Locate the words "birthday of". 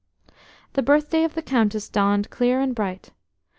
0.81-1.35